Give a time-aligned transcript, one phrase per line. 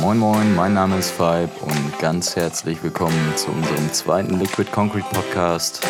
[0.00, 5.06] Moin Moin, mein Name ist Vibe und ganz herzlich willkommen zu unserem zweiten Liquid Concrete
[5.12, 5.80] Podcast.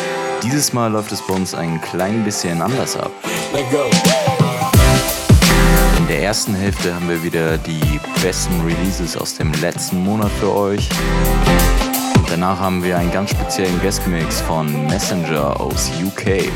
[0.41, 3.11] Dieses Mal läuft es bei uns ein klein bisschen anders ab.
[5.97, 10.55] In der ersten Hälfte haben wir wieder die besten Releases aus dem letzten Monat für
[10.55, 10.89] euch.
[12.27, 16.49] Danach haben wir einen ganz speziellen Guestmix von Messenger aus UK.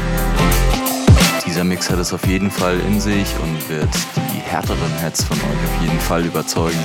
[1.46, 3.90] Dieser Mix hat es auf jeden Fall in sich und wird
[4.34, 6.80] die härteren Heads von euch auf jeden Fall überzeugen.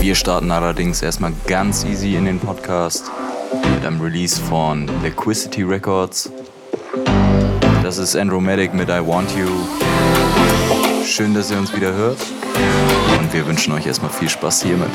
[0.00, 3.10] Wir starten allerdings erstmal ganz easy in den Podcast
[3.74, 6.30] mit einem Release von Liquidity Records.
[7.82, 9.48] Das ist Andromatic mit I Want You.
[11.04, 12.18] Schön, dass ihr uns wieder hört
[13.18, 14.90] und wir wünschen euch erstmal viel Spaß hiermit.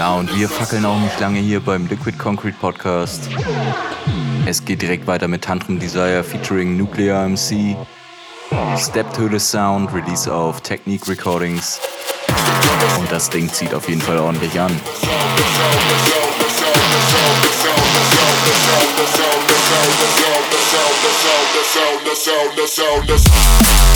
[0.00, 3.28] Ja, und wir fackeln auch nicht lange hier beim Liquid Concrete Podcast.
[4.46, 7.76] Es geht direkt weiter mit Tantrum Desire featuring Nuclear MC.
[8.78, 11.80] Stepped Höhle Sound, Release auf Technique Recordings.
[12.98, 14.70] Und das Ding zieht auf jeden Fall ordentlich an.
[14.70, 15.64] Sound, the
[16.56, 17.92] sound, the sound,
[18.96, 19.66] the sound, the
[20.72, 21.12] sound, the
[21.76, 23.89] sound, the sound, the sound, the sound.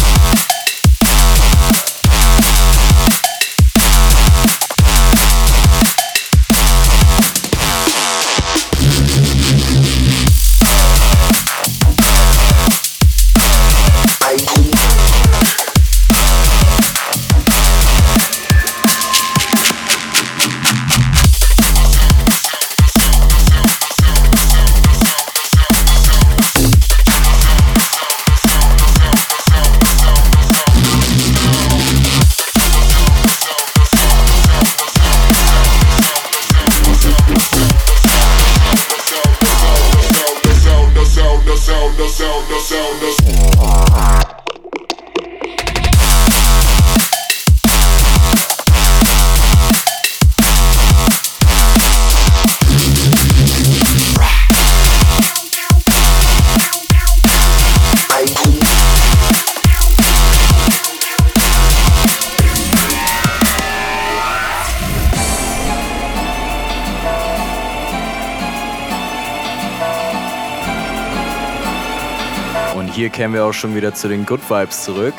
[73.14, 75.14] Kehren wir auch schon wieder zu den Good Vibes zurück.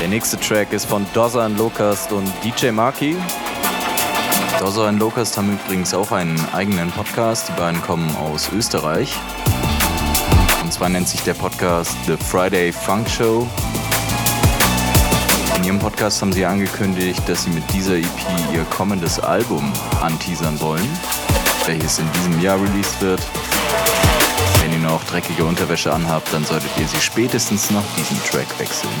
[0.00, 3.16] Der nächste Track ist von Dozza and Locust und DJ Marky.
[4.58, 7.48] Dozza and Locust haben übrigens auch einen eigenen Podcast.
[7.48, 9.14] Die beiden kommen aus Österreich.
[10.64, 13.46] Und zwar nennt sich der Podcast The Friday Funk Show.
[15.58, 18.08] In ihrem Podcast haben sie angekündigt, dass sie mit dieser EP
[18.52, 20.88] ihr kommendes Album anteasern wollen,
[21.66, 23.20] welches in diesem Jahr released wird.
[24.60, 28.92] Wenn ihr noch dreckige Unterwäsche anhabt, dann solltet ihr sie spätestens nach diesem Track wechseln.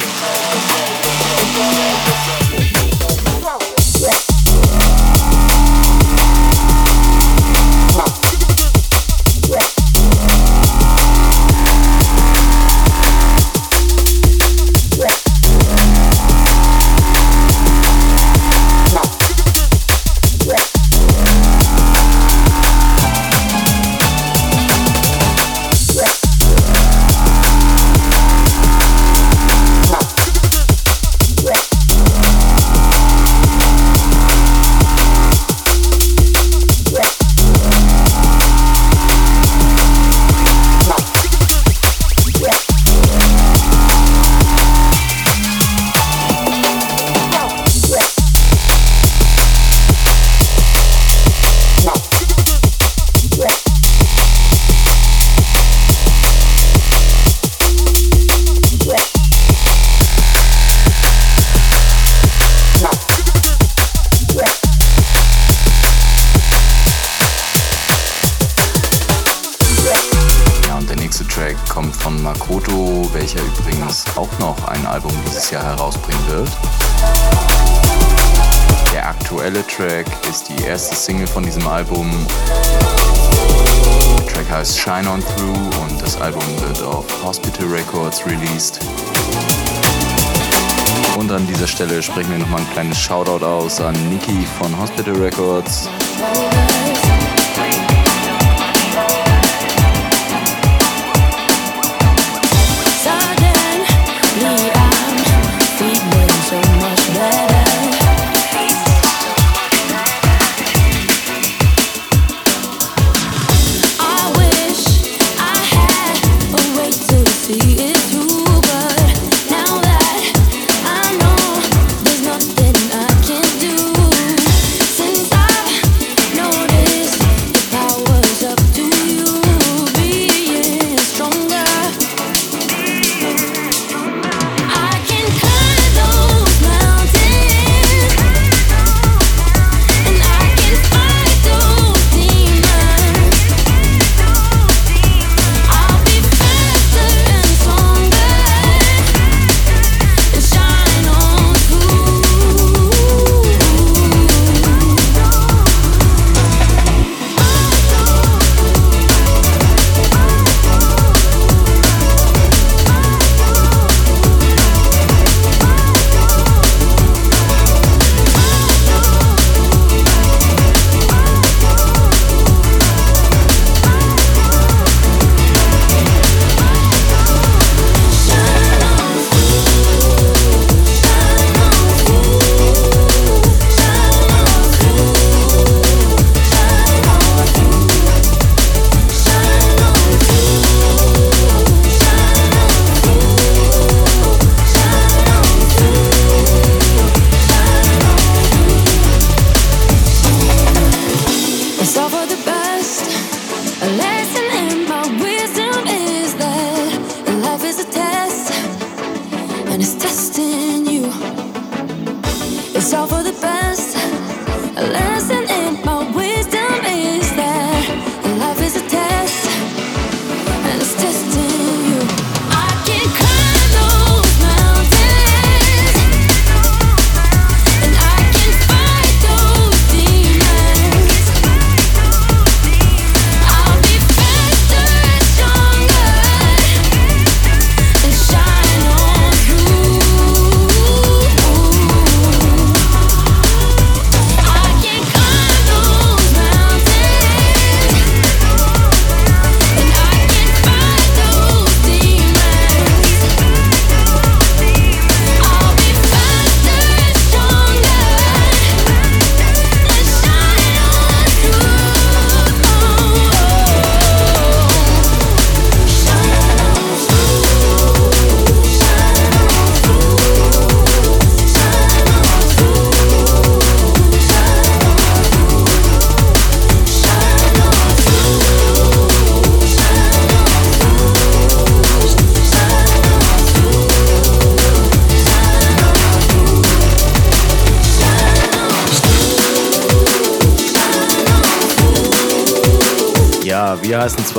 [91.80, 95.88] Stelle sprechen wir nochmal ein kleines Shoutout aus an Niki von Hospital Records.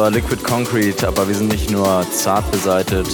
[0.02, 3.06] Zwar Liquid Concrete, aber wir sind nicht nur zart beseitet.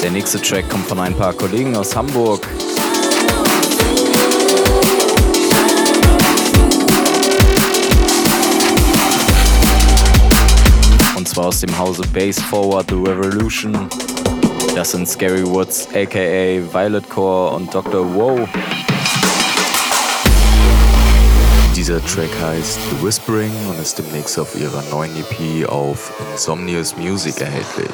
[0.00, 2.46] Der nächste Track kommt von ein paar Kollegen aus Hamburg.
[11.16, 13.88] Und zwar aus dem Hause Base Forward The Revolution.
[14.76, 18.14] Das sind Scary Woods, aka Violet Core und Dr.
[18.14, 18.48] Woe.
[21.90, 27.40] Dieser Track heißt The Whispering und ist demnächst auf ihrer neuen EP auf Insomnious Music
[27.40, 27.90] erhältlich.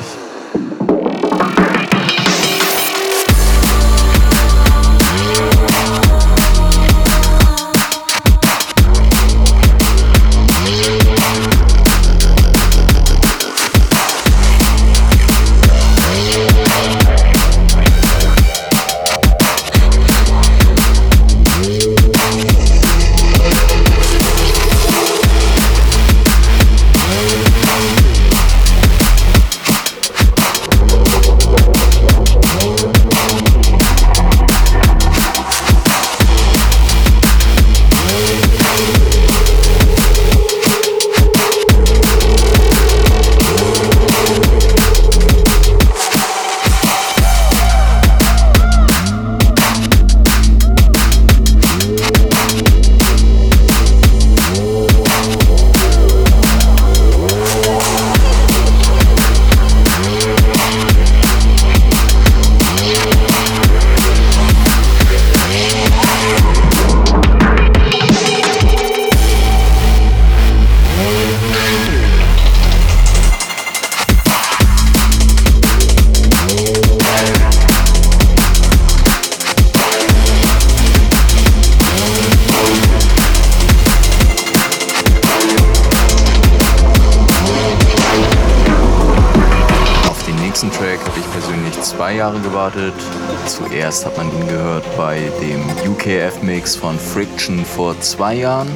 [98.11, 98.69] Zwei Jahren.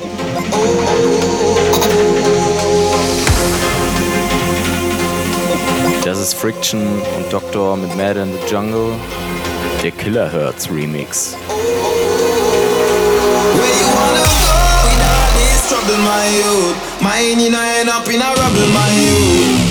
[6.04, 6.80] Das ist Friction
[7.16, 8.92] und Doktor mit Mad in the Jungle,
[9.82, 11.36] der Killer Hertz Remix.
[15.68, 17.02] trouble, my youth.
[17.02, 19.69] Mine, you know, end up in a rubble, my youth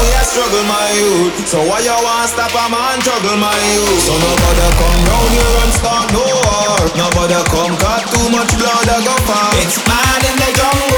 [0.00, 1.46] we a struggle, my youth.
[1.48, 4.00] So why you want stop a man struggle, my youth?
[4.04, 6.80] So nobody come round here and start no war.
[6.96, 9.50] Nobody come cut too much blood I go far.
[9.62, 10.96] It's mad in the jungle,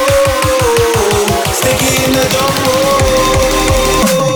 [1.54, 4.27] sticky in the jungle.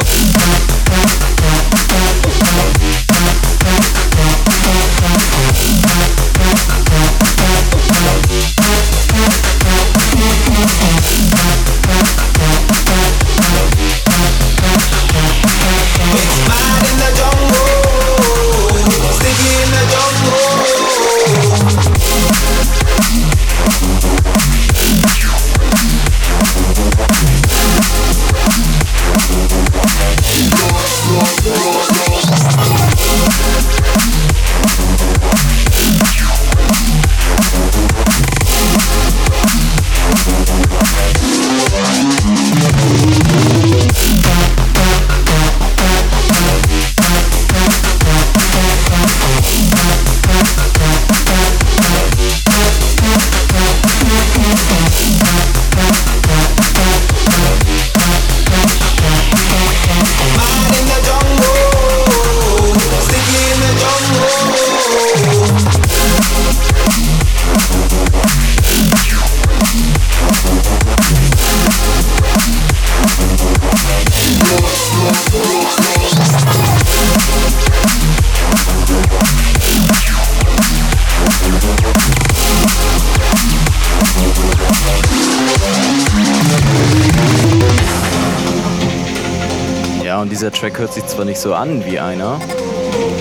[90.83, 92.41] Hört sich zwar nicht so an wie einer,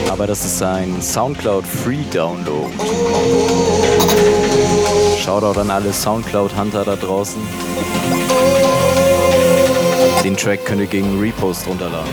[0.09, 2.71] aber das ist ein Soundcloud Free Download.
[5.23, 7.39] Shoutout an alle Soundcloud Hunter da draußen.
[10.23, 12.09] Den Track könnt ihr gegen Repost runterladen.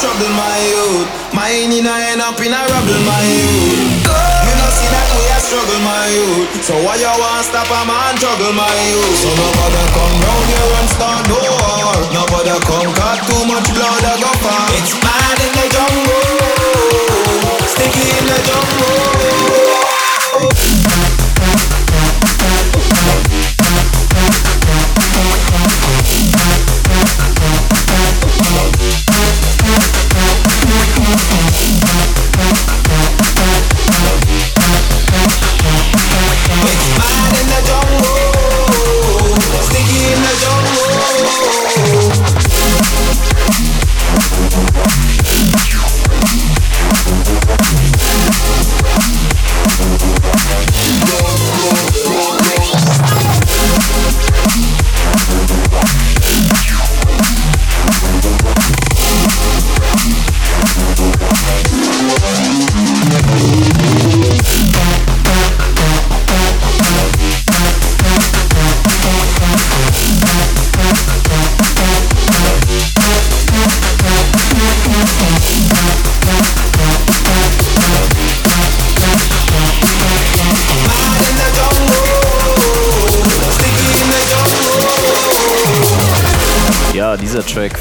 [0.00, 1.08] trouble, my youth.
[1.34, 4.25] Mine in a end up in a rubble, my youth
[4.92, 6.62] that we are struggle, my youth.
[6.62, 9.16] So why you wanna stop a man struggle, my youth?
[9.22, 11.94] So nobody come round here and start no war.
[12.14, 14.66] Nobody come cut too much blood I go far.
[14.78, 16.46] It's mad in the jungle.
[18.46, 18.75] Track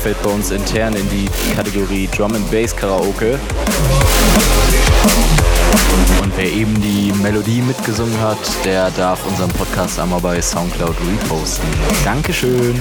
[0.05, 3.39] fällt bei uns intern in die Kategorie Drum and Bass Karaoke.
[6.21, 11.67] Und wer eben die Melodie mitgesungen hat, der darf unseren Podcast einmal bei Soundcloud reposten.
[12.03, 12.79] Dankeschön.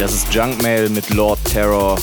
[0.00, 1.98] Das ist Junkmail mit Lord Terror.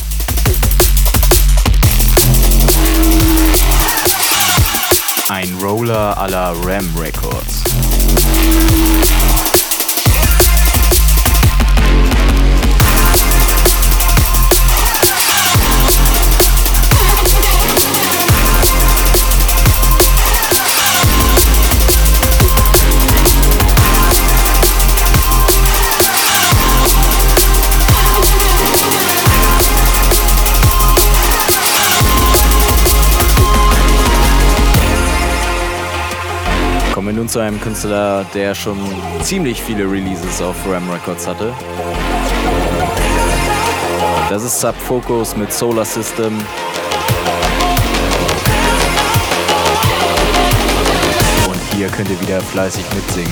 [5.30, 7.63] Ein Roller à la Ram Records.
[37.30, 38.80] Zu einem Künstler, der schon
[39.22, 41.54] ziemlich viele Releases auf Ram Records hatte.
[44.30, 46.39] Das ist Subfocus mit Solar System.
[51.48, 53.32] Und hier könnt ihr wieder fleißig mitsingen.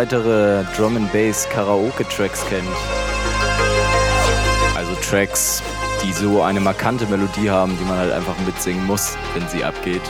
[0.00, 2.66] Weitere Drum and Bass Karaoke Tracks kennt,
[4.74, 5.62] also Tracks,
[6.02, 10.00] die so eine markante Melodie haben, die man halt einfach mitsingen muss, wenn sie abgeht.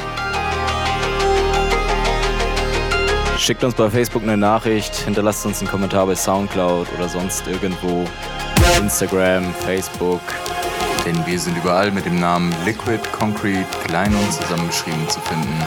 [3.37, 8.05] Schickt uns bei Facebook eine Nachricht, hinterlasst uns einen Kommentar bei Soundcloud oder sonst irgendwo.
[8.79, 10.21] Instagram, Facebook.
[11.05, 15.67] Denn wir sind überall mit dem Namen Liquid Concrete klein und zusammengeschrieben zu finden.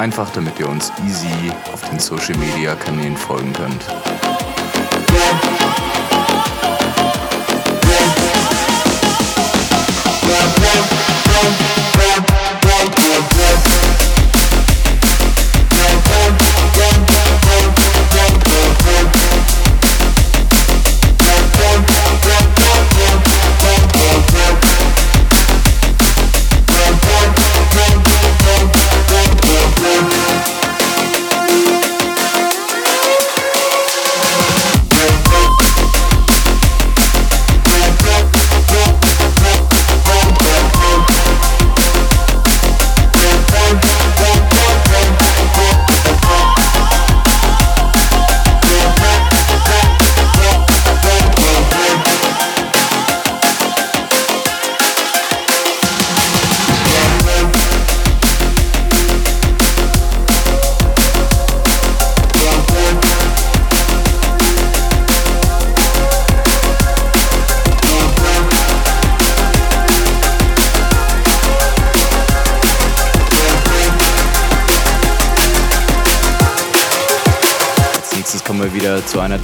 [0.00, 3.84] Einfach damit ihr uns easy auf den Social Media Kanälen folgen könnt.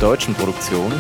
[0.01, 0.93] Deutschen Produktion.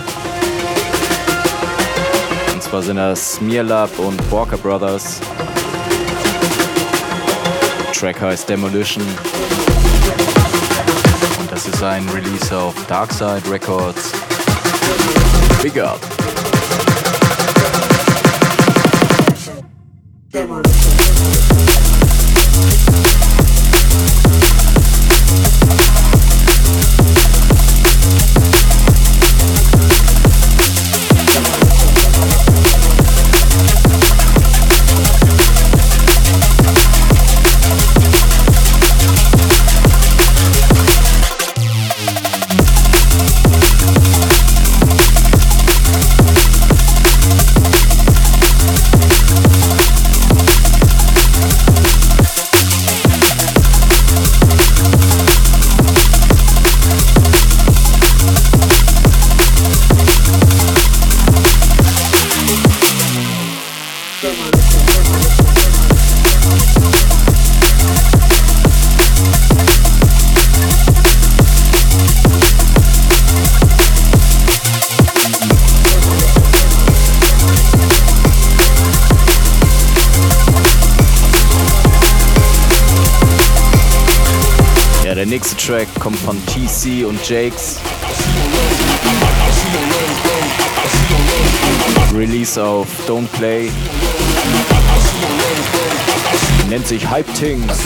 [2.52, 5.20] Und zwar sind das Smearlab und Walker Brothers.
[7.84, 9.04] Der Track heißt Demolition.
[11.40, 14.12] Und das ist ein Release auf Darkside Records.
[15.62, 16.15] Big up.
[86.46, 87.76] TC und Jakes.
[92.14, 93.70] Release auf Don't Play.
[96.68, 97.62] Nennt sich Hype Ting.
[97.66, 97.84] This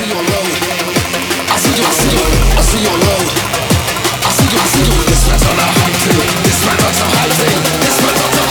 [5.28, 6.18] man's on a hype ting.
[6.42, 7.62] This man's on a hype ting.
[7.80, 8.49] This man's on a hype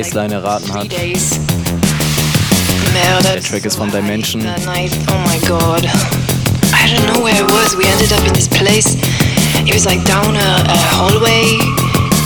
[0.00, 0.90] Bassline erraten hat.
[3.22, 4.40] Der Track ist von Dimension.
[4.40, 5.84] Oh my god.
[6.72, 7.76] I don't know where I was.
[7.76, 8.96] We ended up in this place.
[9.66, 11.44] It was like down a, a hallway.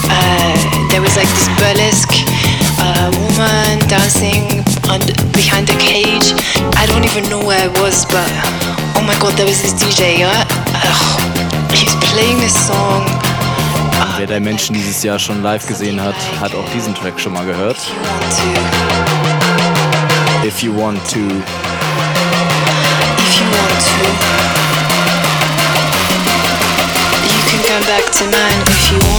[0.07, 0.55] Uh,
[0.89, 2.15] there was like this burlesque
[2.79, 4.63] uh, woman dancing
[5.33, 6.31] behind the cage.
[6.79, 8.31] I don't even know where I was, but
[8.95, 10.23] oh my god, there was this DJ.
[10.23, 13.34] Uh, uh, he was playing this song.
[14.17, 17.45] Wer der Menschen dieses Jahr schon live gesehen hat, hat auch diesen Track schon mal
[17.45, 17.77] gehört.
[20.45, 21.19] If you want to.
[21.19, 21.25] If
[23.39, 23.95] you want to.
[27.27, 29.14] You can come back to mine if you want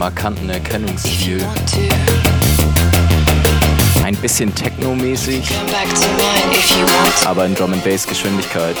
[0.00, 1.46] markanten Erkennungsstil.
[4.02, 5.44] Ein bisschen technomäßig,
[7.26, 8.76] aber in Drum and Bass Geschwindigkeit.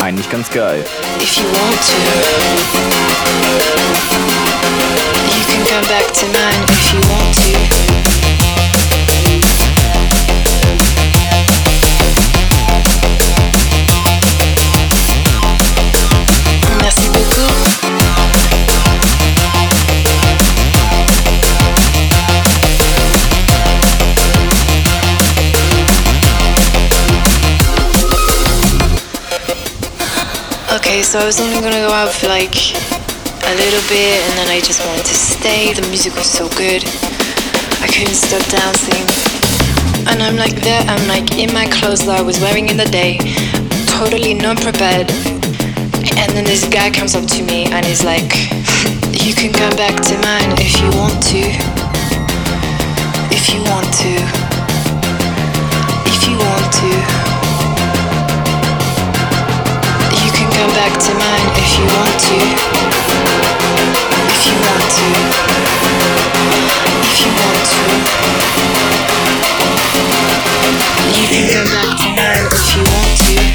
[0.00, 0.84] Eigentlich ganz geil.
[1.18, 1.26] You
[5.46, 7.87] can come back to mine if you want to.
[31.08, 34.60] So I was only gonna go out for like a little bit and then I
[34.60, 35.72] just wanted to stay.
[35.72, 36.84] The music was so good.
[37.80, 39.08] I couldn't stop dancing.
[40.04, 42.84] And I'm like there, I'm like in my clothes that I was wearing in the
[42.84, 43.16] day,
[43.88, 45.08] totally not prepared.
[46.20, 48.28] And then this guy comes up to me and he's like,
[49.24, 51.40] You can come back to mine if you want to.
[53.32, 54.37] If you want to.
[60.58, 62.34] Come back to mine if you want to.
[64.34, 65.06] If you want to.
[67.06, 67.82] If you want to.
[71.14, 73.47] You can come back to mine if you want to.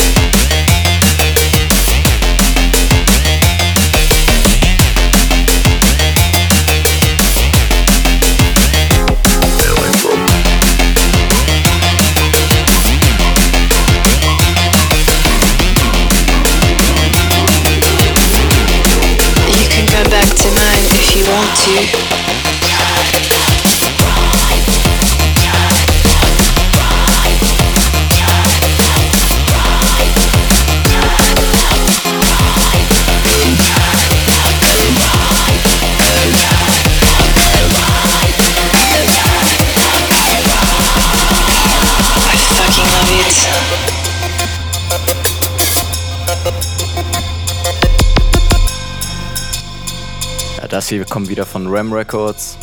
[50.84, 52.58] Das hier kommt wieder von Ram Records.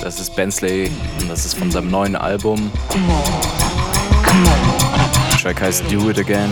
[0.00, 2.70] Das ist Bensley und das ist von seinem neuen Album.
[5.30, 6.50] Der Track heißt Do It Again,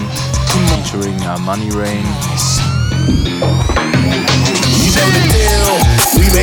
[0.85, 2.05] featuring Money Rain.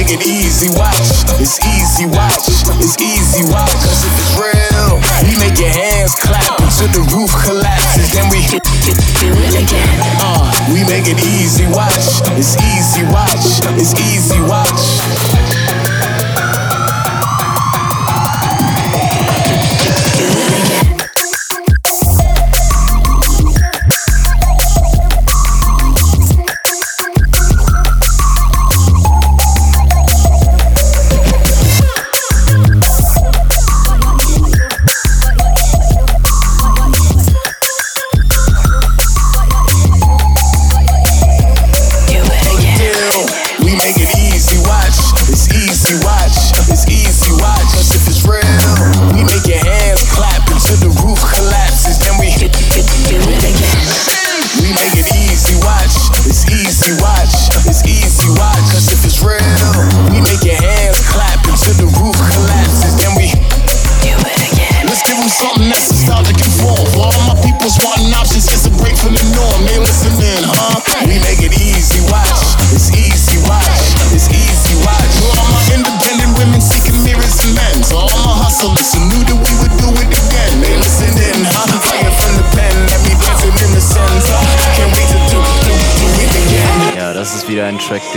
[0.07, 1.27] Make it easy, watch.
[1.35, 2.47] It's easy, watch.
[2.79, 3.75] It's easy, watch.
[3.83, 8.13] Cause if it's real, we make your hands clap until the roof collapses.
[8.13, 9.99] Then we hit, hit, do it again.
[10.23, 12.23] Uh, we make it easy, watch.
[12.39, 13.59] It's easy, watch.
[13.75, 15.36] It's easy, watch.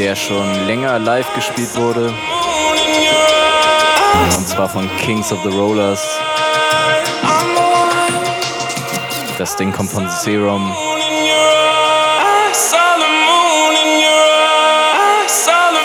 [0.00, 2.14] Der schon länger live gespielt wurde.
[4.38, 6.02] Und zwar von Kings of the Rollers.
[9.36, 10.74] Das Ding kommt von Serum.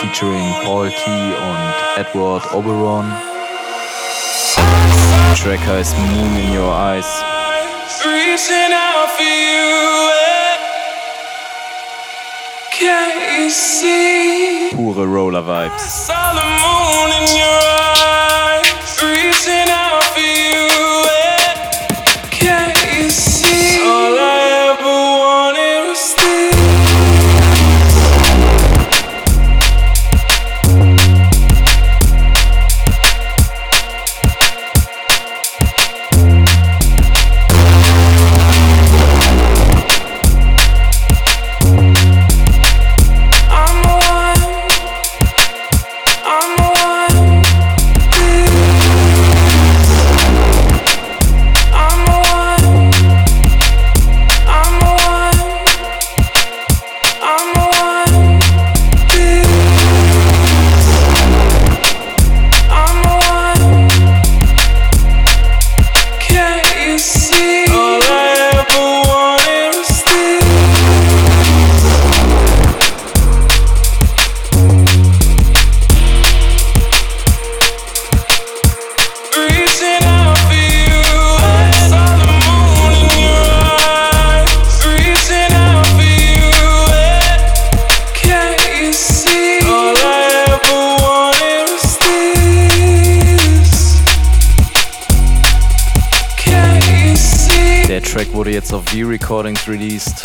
[0.00, 1.10] Featuring Paul T.
[1.10, 3.12] und Edward Oberon.
[4.56, 7.22] Der Track heißt Moon in Your Eyes.
[14.70, 15.80] Pure Roller-Vibes.
[15.80, 17.75] Saw
[98.96, 100.22] V-Recordings released.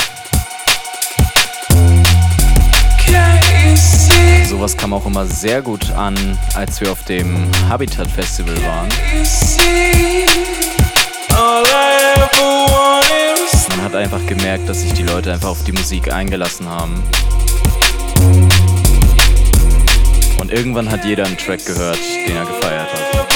[4.48, 6.16] Sowas kam auch immer sehr gut an,
[6.56, 8.88] als wir auf dem Habitat Festival waren.
[13.68, 17.04] Man hat einfach gemerkt, dass sich die Leute einfach auf die Musik eingelassen haben.
[20.40, 23.31] Und irgendwann hat jeder einen Track gehört, den er gefeiert hat.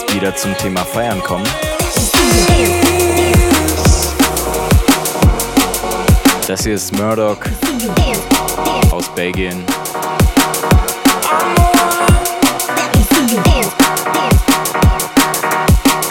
[0.00, 1.46] Jetzt wieder zum Thema Feiern kommen.
[6.46, 7.38] Das hier ist Murdoch
[8.90, 9.64] aus Belgien.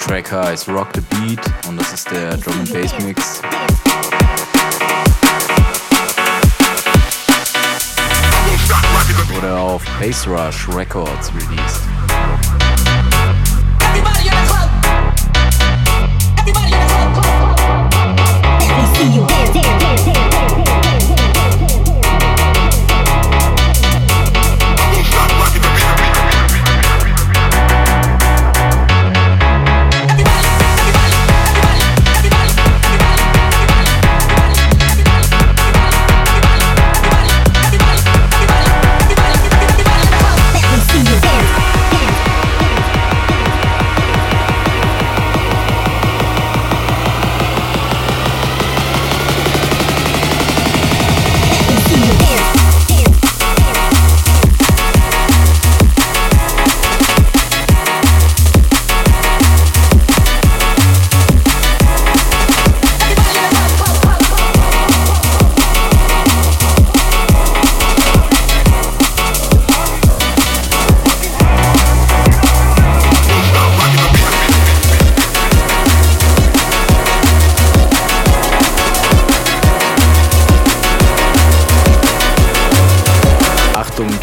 [0.05, 3.41] Track heißt Rock the Beat und das ist der Drum and Bass Mix.
[9.33, 11.81] Wurde auf Bass Rush Records released.
[18.99, 19.25] See you.
[19.27, 20.68] dance, dance, dance, dance,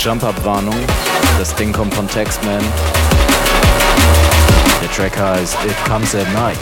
[0.06, 0.76] Jump-Up-Warnung.
[1.36, 2.62] Das Ding kommt von Taxman.
[4.80, 6.56] Der Track heißt It Comes at Night.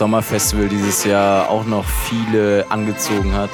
[0.00, 3.50] Sommerfestival dieses Jahr auch noch viele angezogen hat,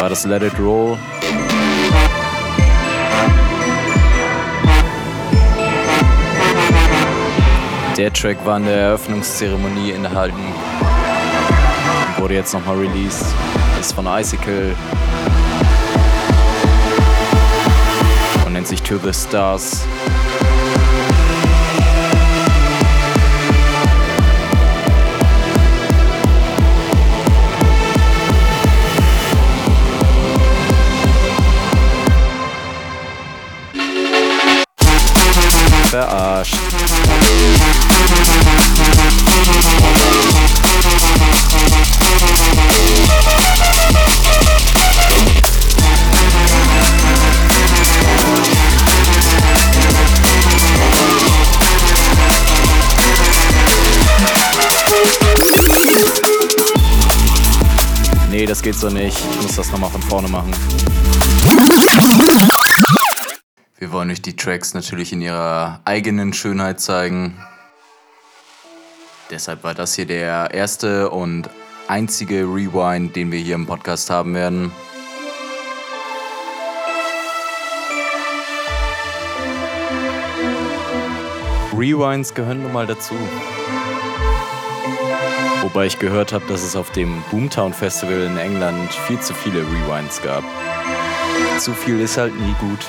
[0.00, 0.98] war das Let It Roll.
[7.96, 10.36] Der Track war in der Eröffnungszeremonie enthalten.
[10.36, 13.24] und Wurde jetzt nochmal released.
[13.80, 14.76] Ist von Icicle.
[18.44, 19.86] Und nennt sich To the Stars.
[58.80, 59.18] so nicht.
[59.18, 60.54] Ich muss das nochmal von vorne machen.
[63.76, 67.38] Wir wollen euch die Tracks natürlich in ihrer eigenen Schönheit zeigen.
[69.30, 71.50] Deshalb war das hier der erste und
[71.88, 74.72] einzige Rewind, den wir hier im Podcast haben werden.
[81.76, 83.14] Rewinds gehören nun mal dazu.
[85.72, 89.60] Wobei ich gehört habe, dass es auf dem Boomtown Festival in England viel zu viele
[89.60, 90.42] Rewinds gab.
[91.60, 92.88] Zu viel ist halt nie gut.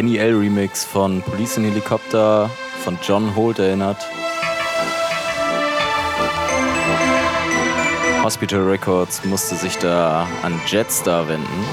[0.00, 0.34] Benny L.
[0.34, 2.48] Remix von Police in Helicopter
[2.82, 3.98] von John Holt erinnert.
[8.22, 11.66] Hospital Records musste sich da an Jetstar wenden,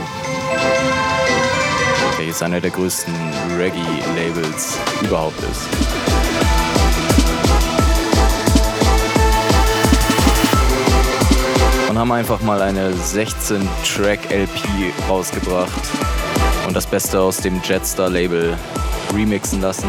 [2.17, 3.13] welches einer der größten
[3.57, 5.61] Reggae-Labels überhaupt ist.
[11.89, 15.71] Und haben einfach mal eine 16-Track-LP rausgebracht
[16.67, 18.57] und das Beste aus dem Jetstar-Label
[19.13, 19.87] remixen lassen.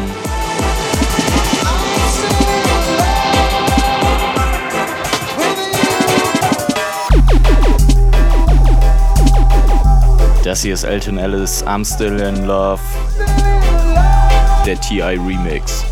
[10.43, 12.81] Das hier ist Elton Ellis, I'm Still in Love,
[14.65, 15.83] der TI Remix.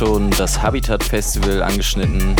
[0.00, 2.34] Schon das Habitat Festival angeschnitten.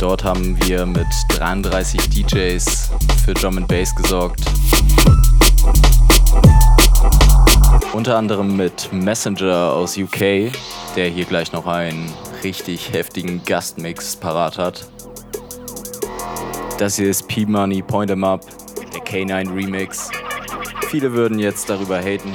[0.00, 2.90] Dort haben wir mit 33 DJs
[3.24, 4.40] für Drum and Bass gesorgt.
[7.92, 10.50] Unter anderem mit Messenger aus UK,
[10.96, 12.12] der hier gleich noch einen
[12.42, 14.88] richtig heftigen Gastmix parat hat.
[16.80, 18.44] Das hier ist P-Money Point 'em Up,
[18.92, 20.10] der K9 Remix.
[20.88, 22.32] Viele würden jetzt darüber haten,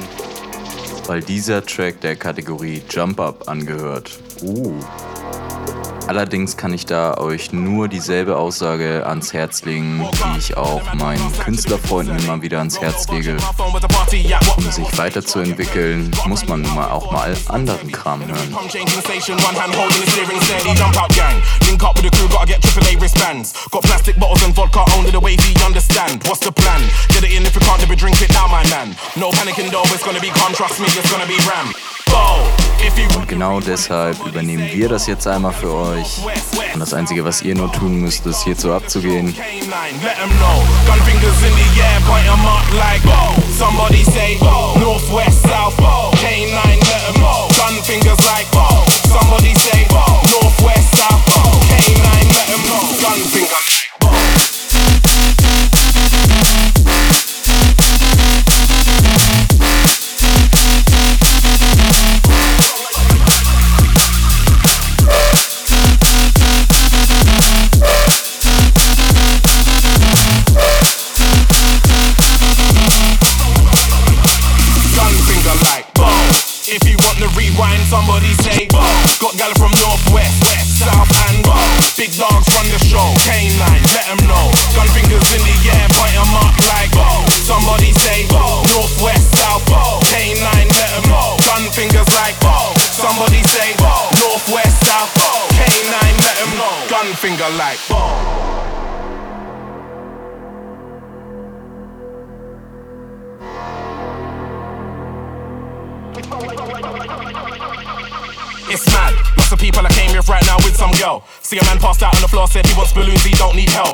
[1.14, 4.18] weil dieser Track der Kategorie Jump Up angehört.
[4.41, 4.74] Uh.
[6.07, 11.32] Allerdings kann ich da euch nur dieselbe Aussage ans Herz legen, die ich auch meinen
[11.38, 13.38] Künstlerfreunden immer wieder ans Herz lege.
[14.14, 18.55] Um sich weiterzuentwickeln, muss man nun mal auch mal anderen Kram hören.
[29.16, 31.74] No panicking though, it's gonna be calm, trust me, it's gonna be ram.
[33.15, 36.19] Und genau deshalb übernehmen wir das jetzt einmal für euch.
[36.73, 39.33] Und das Einzige, was ihr nur tun müsst, ist hierzu abzugehen.
[39.33, 40.63] K9, let 'em know.
[40.85, 42.23] Gun fingers in the air, point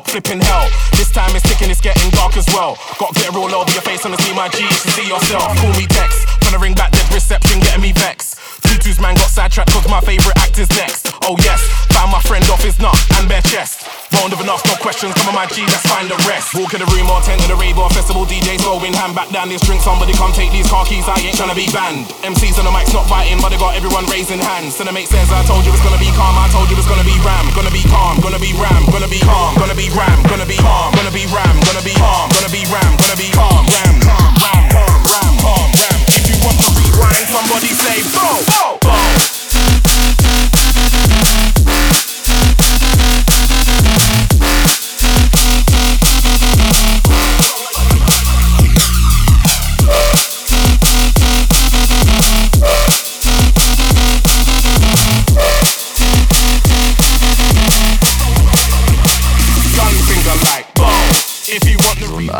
[0.10, 0.66] Flipping hell.
[0.98, 2.78] This time it's ticking, it's getting dark as well.
[2.98, 5.56] Got glitter all over your face, wanna see my to see yourself.
[5.58, 6.26] Call me text.
[6.42, 8.40] Tryna ring back dead reception, getting me vexed.
[8.66, 11.14] Tutu's man got sidetracked cause my favorite act is next.
[11.26, 11.62] Oh yes,
[11.94, 13.89] found my friend off his nut and bare chest.
[14.18, 16.58] Won't have enough, no questions, come on my G, let's find the rest.
[16.58, 19.30] Walk in the room or tent in the rave or festival, DJs going hand back
[19.30, 19.86] down this drink.
[19.86, 22.10] Somebody come take these car keys, I ain't tryna be banned.
[22.26, 24.76] MCs on the mic's not fighting, but they got everyone raising hands.
[24.76, 26.90] So the mate says, I told you it's gonna be calm, I told you it's
[26.90, 30.18] gonna be ram, gonna be calm, gonna be ram, gonna be calm, gonna be ram,
[30.26, 33.62] gonna be calm, gonna be ram, gonna be calm, gonna be ram, gonna be calm,
[33.70, 36.00] ram, ram, calm, ram, calm, ram.
[36.18, 40.49] If you want to rewind, somebody say, bo, bo, bo.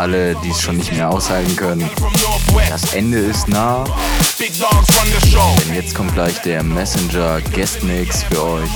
[0.00, 1.88] Alle, die es schon nicht mehr aushalten können,
[2.70, 3.84] das Ende ist nah.
[4.38, 8.70] Denn jetzt kommt gleich der Messenger Guestmix für euch.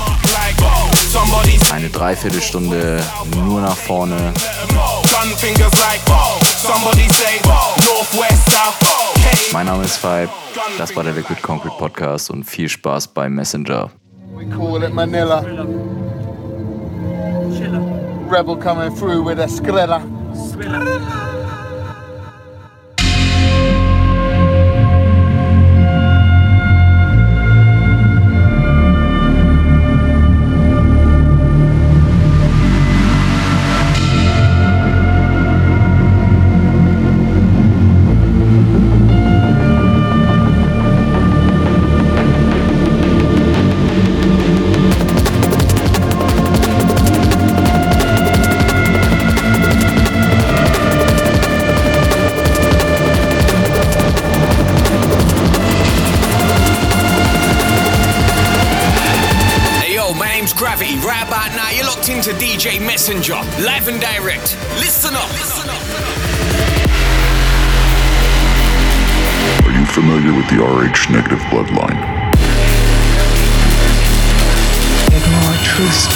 [1.72, 3.03] Eine Dreiviertelstunde
[3.37, 4.35] nur nach vorne.
[9.51, 10.29] Mein Name ist Five.
[10.77, 13.91] Das war der Liquid Concrete Podcast und viel Spaß beim Messenger.
[14.37, 15.41] We call it Manila.
[18.31, 20.03] Rebel coming through with a skrilla.
[20.35, 21.43] Spiller.
[71.51, 71.99] Bloodline?
[75.12, 76.07] Ignore truths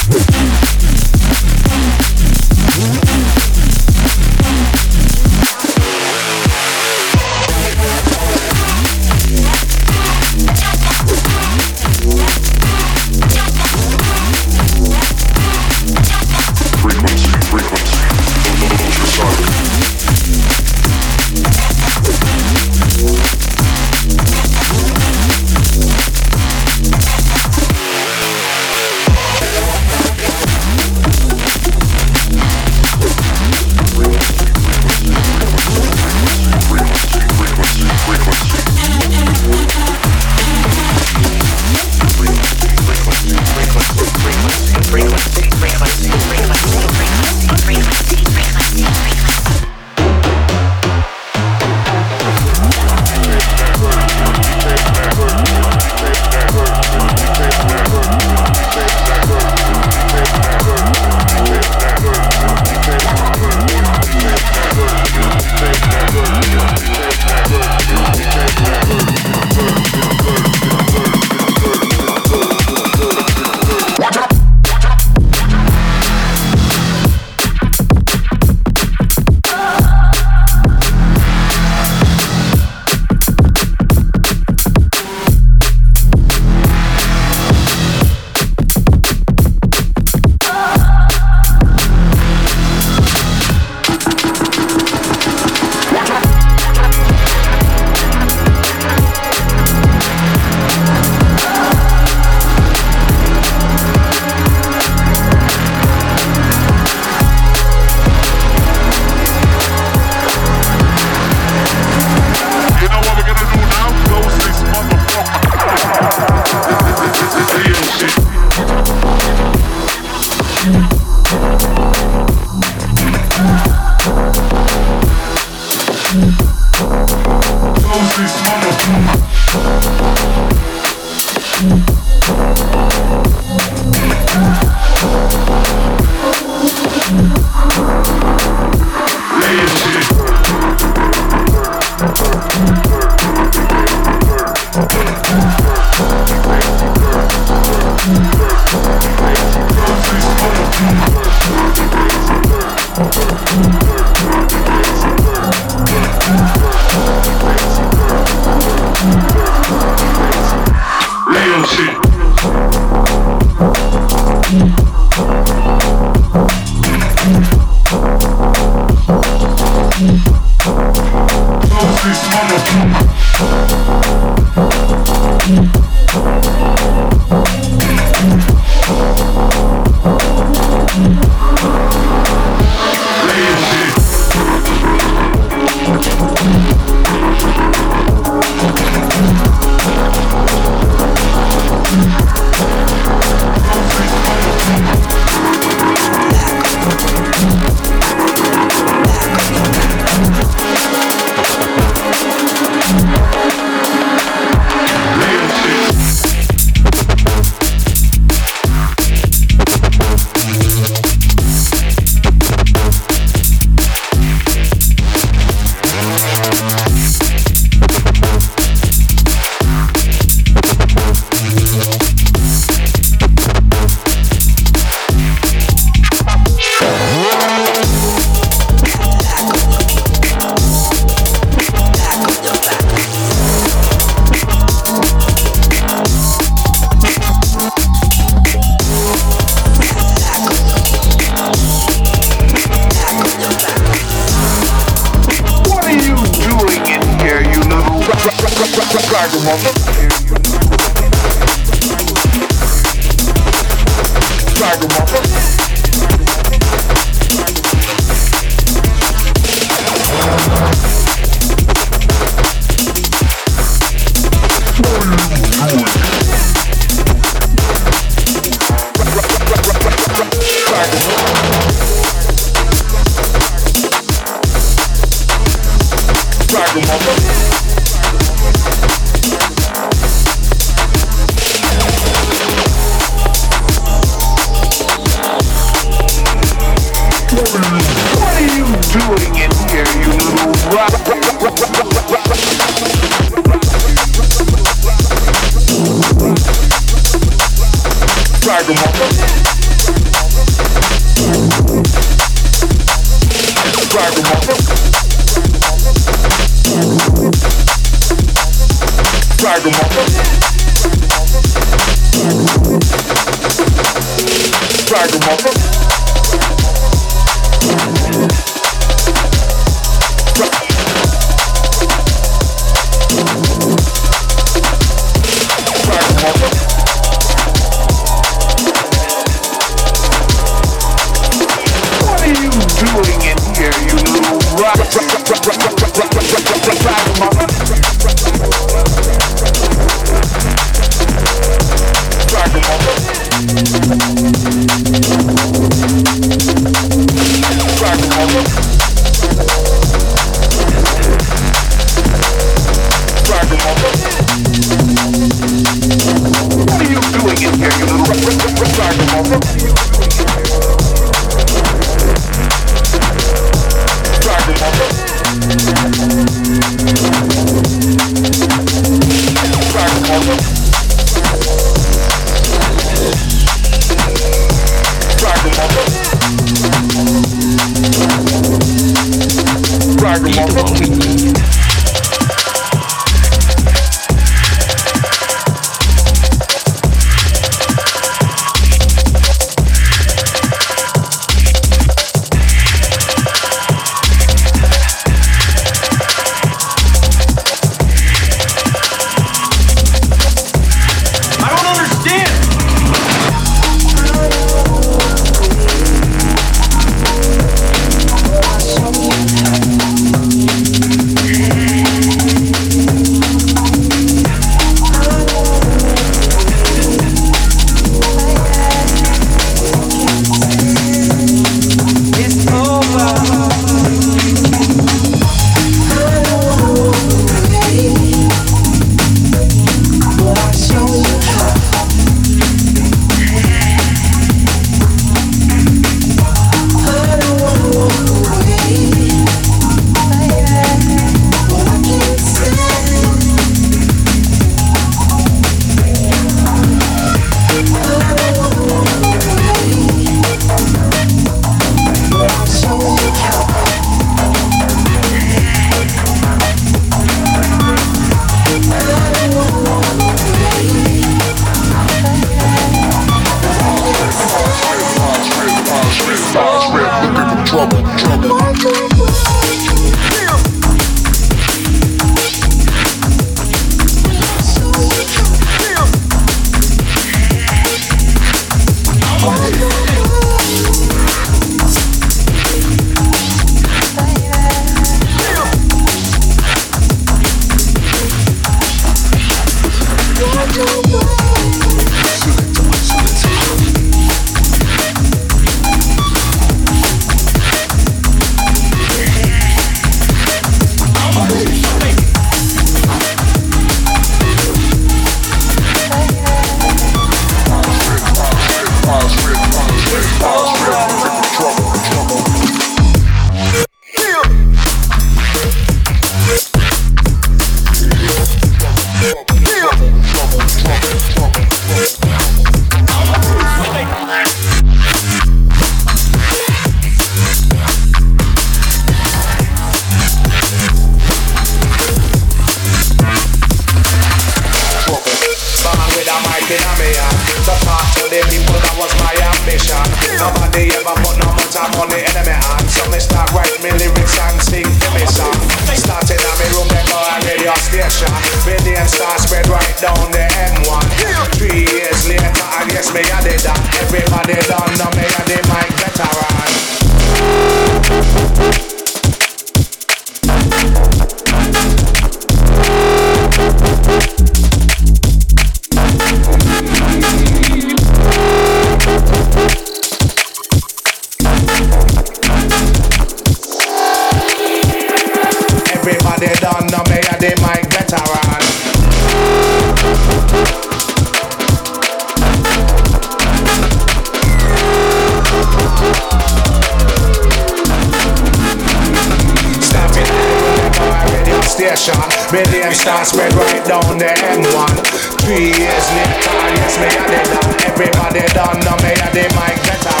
[591.87, 594.85] My Million stars spread right down the M1.
[595.25, 597.65] Three years later, yes, me I did.
[597.65, 600.00] Everybody done, no me I the mic better.